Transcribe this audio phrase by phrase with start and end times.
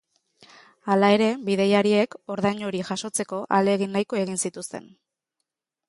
[0.93, 4.93] Hala ere, bidaiariek ordain hori jasotzeko ahalegin nahiko egin zituzten.